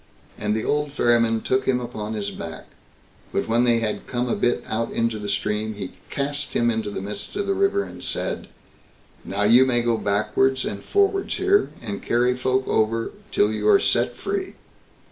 [0.35, 2.69] And the old ferryman took him upon his back;
[3.31, 6.89] but when they had come a bit out into the stream, he cast him into
[6.89, 8.47] the midst of the river, and said,
[9.23, 13.79] "Now you may go backwards and forwards here, and carry folk over till you are
[13.79, 14.55] set free."